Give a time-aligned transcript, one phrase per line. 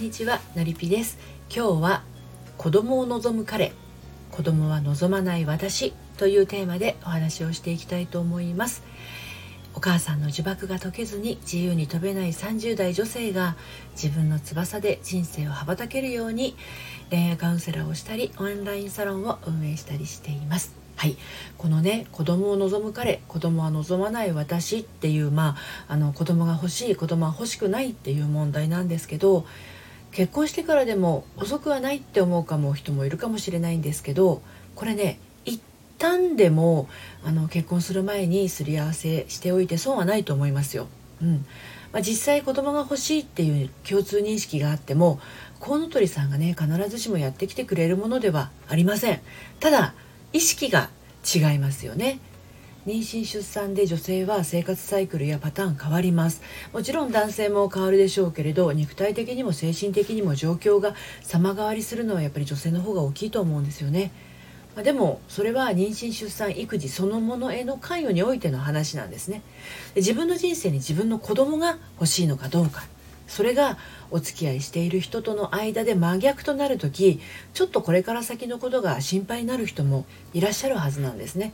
[0.00, 1.18] にちはのりぴです。
[1.54, 2.02] 今日は
[2.56, 3.74] 子供を望む彼。
[4.30, 8.82] 子供は望まない私というテーマでお話をしていきたいと思います。
[9.74, 13.56] お母さんの呪縛が解けずに自由に飛べない30代女性が
[13.92, 16.56] 自分の翼で人生を羽ばたけるように
[17.10, 20.74] 恋愛カウンセラーをしたりオンラインサロンを運営したりしています。
[20.96, 21.18] はい、
[21.58, 25.56] このね子供を望む彼子供は望まない私っていうま
[25.88, 29.44] ああの子供が欲しい子供は欲しくないっていう問題なんですけど
[30.12, 34.42] 結婚してからでも遅くはないって思うかも人もいるかもしれないんですけど
[34.74, 35.60] これね一
[35.98, 36.88] 旦でも
[37.24, 40.88] あの結婚する前にすり合わせしておいて損はないと思いますよ。
[41.22, 41.46] うん
[41.92, 45.20] まあ、実際子供が欲しいっていう共通認識があっても
[45.58, 49.20] コウノトリさんがね必ずしもやってきてくれるものではありません。
[49.58, 49.94] ただ
[50.32, 50.90] 意識が
[51.24, 52.20] 違いますよね
[52.90, 56.42] 妊娠出産で女性は生活サイクルやパターン変わります。
[56.72, 64.10] もちろん男性も変わるでしょうけれど肉体的にも精神的にも状況が様変わりするのはやっぱり女性の方が大きいと思うんですよね。
[64.74, 69.42] までもそれは妊娠出産育児そのものへの関与においての話なんですね。
[69.94, 72.82] 自分の人生に自分の子供が欲しいのかどうか。
[73.28, 73.78] それが
[74.10, 77.20] お付き合いしている人との間で真逆となる時
[77.54, 80.04] ちょっとこれから先のことが心配になる人も
[80.34, 81.52] いらっしゃるはずなんですね。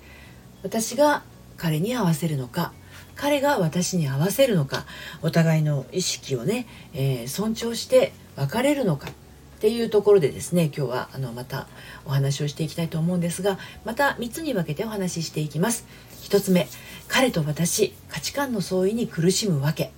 [0.67, 1.23] 私が
[1.57, 2.73] 彼に合わせるのか
[3.15, 4.85] 彼が私に合わせるのか
[5.23, 9.13] お互いの意識をね、えー、尊重して別れるのかっ
[9.61, 11.69] ていうところでですね今日はあのまた
[12.05, 15.87] お話をしていきたいと思うんですがまた3つに分けてお話ししていきます。
[16.23, 16.67] 1つ目
[17.07, 19.93] 彼と私価値観の相違に苦しむわけ。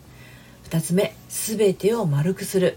[0.69, 2.77] 2つ目全てを丸くする。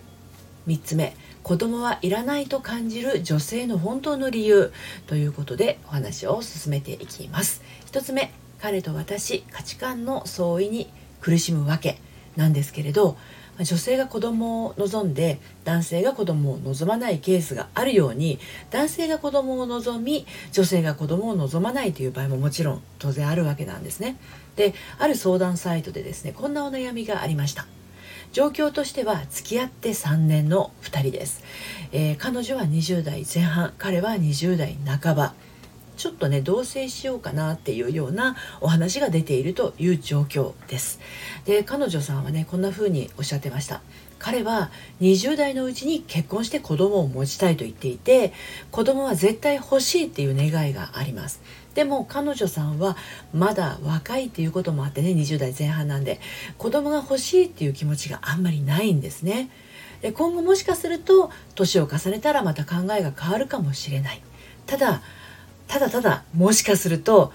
[0.66, 1.14] 3つ目
[1.52, 4.72] 子供はいらないと感じる女性の本当の理由
[5.06, 7.62] ということでお話を進めていきます。
[7.92, 12.00] 1つ目彼と私価値観の相違に苦しむわけ
[12.38, 13.18] なんですけれど
[13.60, 18.40] 女性が子供を望んで男性が子供を望まないケースがあるように
[18.70, 24.16] 男性が子供を望み女性が子供を望まないという場合ももちろん当然あるわけなんですね。
[24.56, 27.68] である相談サイトでですねこんなお悩みがありました。
[28.32, 31.44] 状況としては付き合って3年の2人です、
[31.92, 35.34] えー、彼女は20代前半彼は20代半ば。
[35.98, 41.00] ちょっとね同棲しようかなっていうようなお話が出ているという状況です。
[41.46, 43.82] で彼女さんはねこんな風におっしゃってました。
[44.18, 44.72] 彼は
[45.02, 48.34] 20代のうちに結婚して子供を持ちたいと言っていて
[48.70, 51.42] 子供は絶対欲しいっていう願いがあります
[51.74, 52.98] でも彼女さんは
[53.34, 56.20] まだ若いっていうこともあってね20代前半なんで
[56.58, 59.50] 子供が欲しいっていう気持ちがあんまりないんですね。
[60.02, 64.22] で今後もしかすると年を重ねたらまた考えが変わるかもしれない。
[64.66, 65.02] ただ
[65.68, 67.32] ただただもしかすると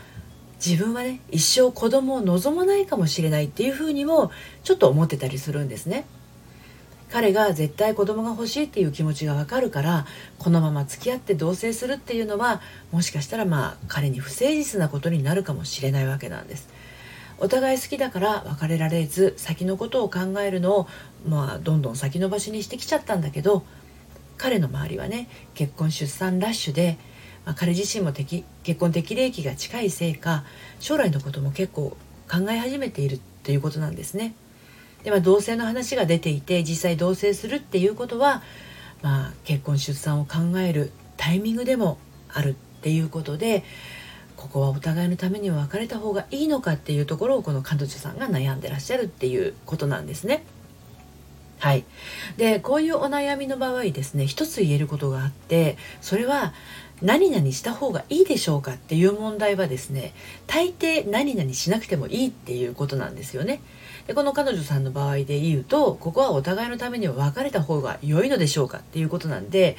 [0.65, 4.31] 自分はね一生子供を望まないかもしれないっていうふうにも
[4.65, 6.05] ちょっと思ってたりするんですね。
[7.11, 10.07] 彼が絶対子供が欲しいっていう気持ちがわかるから
[10.39, 16.69] このまま付き合って同棲するっていうのはもしかしたらまあ彼に不誠実なことになるかもしれないわけなんです
[17.39, 20.89] お互い好きだから別れられず先のことを考えるのを
[21.29, 23.65] まあどんどん先延ばしにしてきちゃったんだけど
[24.39, 26.99] 彼の周りはね結婚出産ラッシュで、
[27.45, 28.45] まあ、彼自身も結
[28.81, 30.45] 婚適齢期が近いせいか
[30.81, 31.97] 将来のことも結構
[32.31, 34.35] 考え始めているっていうことなんですね。
[35.07, 38.43] で、まあ、同性の話が出ていて実際同棲するっていうことは、
[39.03, 42.53] まあ、結婚出産を考えるタイミングでもあるっ
[42.83, 43.63] ていうことで
[44.37, 50.45] ここはお互いのためには別れた方がいいのかっていうところをこの彼女さんが悩んでらっしゃるっていうことなんですね。
[51.61, 51.85] はい、
[52.37, 56.53] でこういうお悩みの場合ですね一つ言えることがあってそれは
[57.01, 60.13] 何々した方がいいでしょうかっていう問題はですね
[60.49, 63.61] 大抵何々しなくてもいいっていうことなんですよね。
[64.07, 69.77] でこの彼女さんの場合で言うとここはお互いのためには別れた方が良いのでしょうかっていうことなんで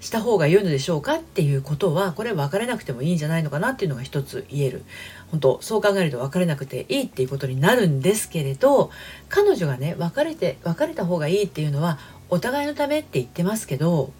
[0.00, 4.84] した方が良いのでしょうかっていうことはこれ別れなくてもいいんじゃないのかなっていうのが一つ言える
[5.30, 8.90] 本当そう考えると別れなくていいっていうことになるんですけれど
[9.28, 14.12] 彼女がね別れて別れた方がいいっていうのはお互いのためって言ってますけど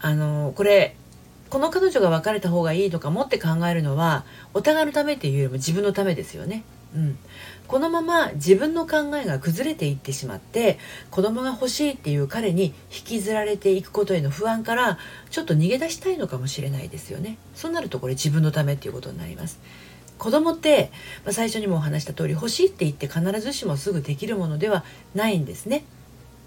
[0.00, 0.94] あのこれ
[1.50, 6.62] この彼女が別れた方がいいとかもって考えるのはお互いのためっていうよりも自分のためですよね。
[6.94, 7.18] うん、
[7.66, 10.78] このまま自分の考えが崩れていってしまって
[11.10, 14.98] 子供が欲しいっていう彼に引きずられていくことへの不安から
[15.30, 17.36] ちょっと逃げ出したいのかもしれないですよね。
[17.54, 19.60] そうなるとこれ自分のためっていうことになります。
[20.18, 20.90] 子供って、
[21.24, 24.84] まあ、最初にもお話した通り欲しいって言って必ずしもすぐできるものでは
[25.14, 25.84] ないんですね。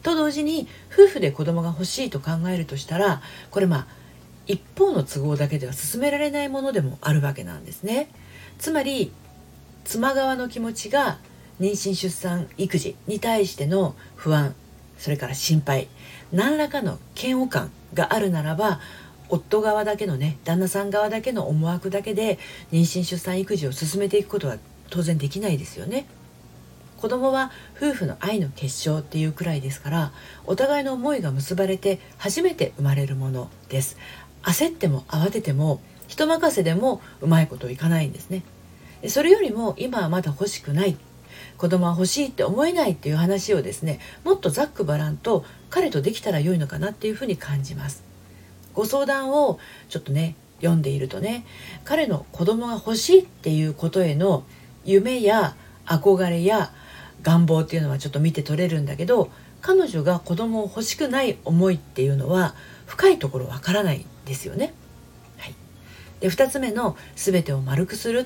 [0.04, 3.22] と同時に夫婦で子供が欲しいと考えるとしたら
[3.52, 3.88] これまあ
[4.48, 8.10] 一方の都合だけでは進められないものでもあるわけなんですね。
[8.58, 9.12] つまり
[9.92, 11.18] 妻側の気持ちが
[11.60, 14.56] 妊娠出産育児に対しての不安
[14.98, 15.90] それから心配
[16.32, 18.80] 何らかの嫌悪感があるならば
[19.28, 22.40] 夫側だけのね旦那さん側だけの思惑だけで
[22.72, 24.56] 妊娠出産育児を進めていくことは
[24.90, 26.06] 当然できないですよね。
[26.98, 30.12] 子供は夫婦の愛の結晶っていうくらいですから
[30.46, 33.98] お互いの思いが結ばれて初めて生まれるものです
[34.44, 38.44] 焦っても慌てても人任せでもうまいこといかないんですね
[39.08, 40.98] それよりも今はまだ欲しくない。
[41.58, 48.04] 子供は欲しいって思えないっていう話をですねもっとざっくばらんと彼とできたら良いのかなっていうふうに感じます。
[48.74, 49.60] ご相談を
[49.90, 51.46] ちょっとね読んでいるとね
[51.84, 54.44] 彼の子供が欲しいっていうことへの
[54.86, 55.56] 夢や
[55.86, 56.72] 憧れや
[57.22, 59.30] 願望っていうのはちょっと見て取れるんだけど
[59.62, 62.56] 彼女が子供を欲しくない思いっていうのは
[62.88, 64.74] 深いところわからないですよね。
[65.38, 65.56] はい、
[66.20, 68.26] で2つ目の「全てを丸くする」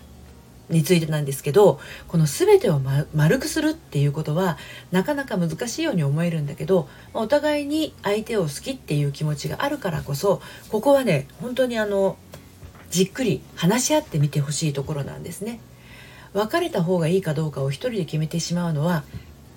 [0.70, 4.58] についてなんですけどこの全てを、ま、丸くするっていうことは
[4.92, 12.18] なかなか難しいように思えるんだけどお互いに相手を好きっていう気持ちがあるからこそここはね本当にあの
[12.90, 15.60] じっくり話し合ってみてほしいところなんですね。
[16.34, 19.06] 別れた方がいいかどうかを一人で決めてしまうのは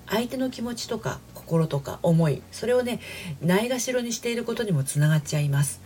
[0.07, 3.01] 相手の気持ちとか心とか思いそれをね
[3.41, 5.81] ないがしろにしていることにもつながっちゃいます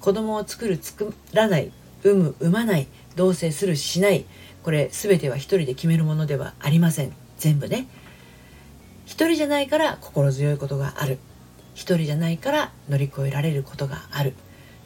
[0.00, 1.70] 子供を作る作らない
[2.02, 2.86] 産む産まない
[3.16, 4.24] 同棲するしない。
[4.62, 7.12] これ全ては一人で決めるものではありません。
[7.38, 7.86] 全部ね。
[9.06, 11.18] 一人じゃないから心強いことがある。
[11.74, 14.34] 一人じゃないから乗り越えられることがある。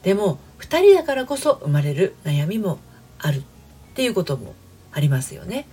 [0.03, 2.79] でも二人だからこそ生まれる悩みも
[3.19, 3.43] ある。
[3.93, 4.55] っていうことも
[4.91, 5.67] ありますよね。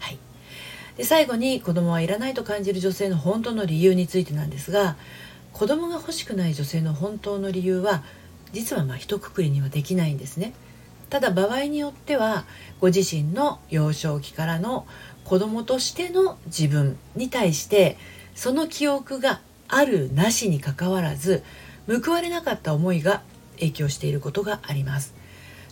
[0.00, 0.18] はい、
[0.96, 4.96] で最後に子供はいらないと感じる女性の本当の理由についてなんですが
[5.52, 8.02] 子供が欲しくない女性の本当の理由は
[8.52, 10.52] 実はまあ一括りにはできないんですね。
[11.12, 12.46] ただ場合によっては
[12.80, 14.86] ご自身の幼少期からの
[15.24, 17.98] 子供としての自分に対して
[18.34, 21.42] その記憶があるなしにかかわらず
[21.86, 23.22] 報われなかった思いが
[23.56, 25.14] 影響していることがあります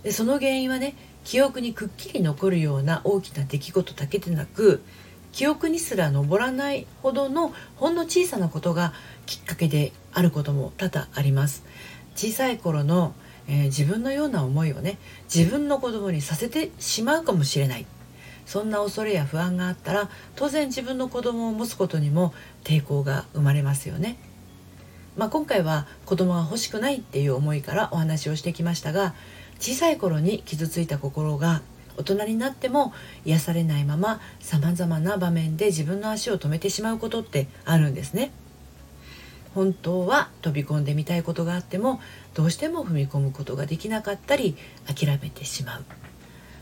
[0.02, 0.94] でその原因はね
[1.24, 4.82] 記憶にくっきり残るような大きな出来事だけでなく
[5.32, 8.92] 記憶にすら上らないほどのほんの小さなことが
[9.26, 11.64] きっかけであることも多々あります
[12.28, 13.14] 小さい頃の
[13.50, 14.96] えー、自分のような思いをね
[15.32, 17.86] 自分の子供にさせてしまうかもしれない
[18.46, 22.32] そんな恐れや不安があったら当然自分の子供を持つことにも
[22.62, 24.16] 抵抗が生まれますよね。
[25.16, 29.14] まあ、今回は子供が欲しくないっていう思いからお話をしてきましたが
[29.58, 31.62] 小さい頃に傷ついた心が
[31.96, 32.94] 大人になっても
[33.24, 38.30] 癒されないままさまざまな場面で自分の足を止めてしまうことってあるんですね。
[39.54, 42.00] 本当は飛び込んでみたいことがあっても
[42.34, 44.56] どうしても踏み込むことができなかったり
[44.86, 45.84] 諦めてしまう。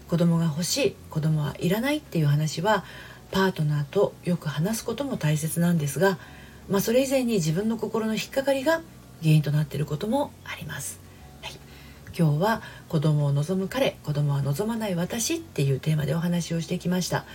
[0.08, 2.85] 子供が欲しい子供はいらないっていう話は
[3.31, 6.19] パートナーとよく話すことも大切なんですが、
[6.70, 8.81] まあ、それ以前に自分の心の引っかかりが
[9.20, 10.99] 原因となっていることもあります。
[11.43, 11.52] はい、
[12.19, 17.26] 今日は子供を望む彼子供は望まない私っていうテーマでお話をしてきました。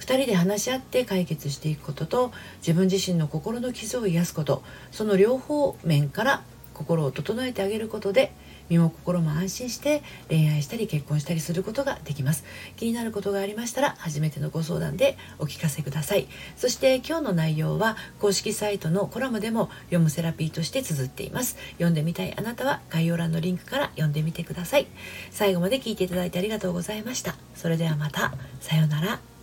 [0.00, 6.42] 2人で話し合って解決していくことと自分自身の心の傷を癒すことその両方面から
[6.74, 8.32] 心を整えてあげることで
[8.68, 12.44] 身も心も安心して恋愛したり結婚したりすることができます。
[12.76, 16.26] 気になることがありましたら初めてのご相談でお聞かせください。
[16.56, 21.56] そして今日の内容は公式サイトのコラムでも読むセラピーとして綴っています。
[21.74, 24.86] 読んでみたいあなたは概要欄のリンクから読んでみてください。
[25.30, 27.36] 最後まで聞いていただいてありがとうございました。
[27.54, 28.34] それではまた。
[28.60, 29.35] さようなら。